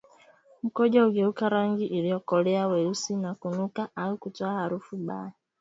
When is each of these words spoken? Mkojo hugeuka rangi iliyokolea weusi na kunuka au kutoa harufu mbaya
Mkojo 0.63 1.05
hugeuka 1.05 1.49
rangi 1.49 1.85
iliyokolea 1.85 2.67
weusi 2.67 3.15
na 3.15 3.35
kunuka 3.35 3.89
au 3.95 4.17
kutoa 4.17 4.53
harufu 4.53 4.97
mbaya 4.97 5.31